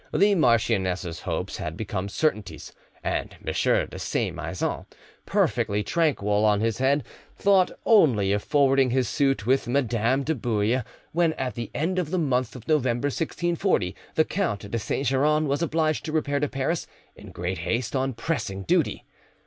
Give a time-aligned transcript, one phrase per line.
[0.11, 3.87] The marchioness's hopes had become certainties, and M.
[3.91, 4.85] de Saint Maixent,
[5.27, 7.03] perfectly tranquil on this head,
[7.35, 12.09] thought only of forwarding his suit with Madame de Bouille, when, at the end of
[12.09, 16.47] the month of November 1640, the Count de Saint Geran was obliged to repair to
[16.47, 19.05] Paris in great haste on pressing duty.